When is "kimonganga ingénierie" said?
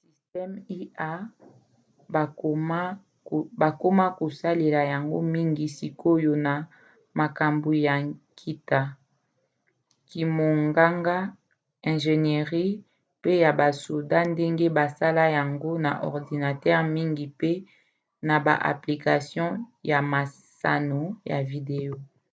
10.08-12.80